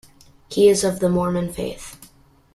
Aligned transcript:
He 0.49 0.67
is 0.67 0.83
of 0.83 0.99
the 0.99 1.09
Mormon 1.09 1.53
faith. 1.53 2.09